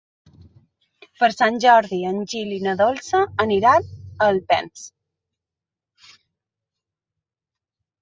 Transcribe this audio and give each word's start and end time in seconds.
Per 1.19 1.29
Sant 1.33 1.59
Jordi 1.65 1.99
en 2.13 2.17
Gil 2.33 2.55
i 2.57 2.57
na 2.69 2.75
Dolça 2.81 3.21
aniran 3.45 3.93
a 3.93 4.33
Alpens. 4.33 4.89